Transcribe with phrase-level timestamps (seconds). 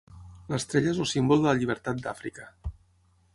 [0.53, 2.49] L'estrella és el símbol de la llibertat d'Àfrica.